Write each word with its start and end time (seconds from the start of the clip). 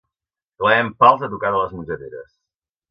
Clavem 0.63 0.89
pals 1.03 1.29
a 1.29 1.31
tocar 1.37 1.55
de 1.57 1.63
les 1.65 1.79
mongeteres. 1.79 2.31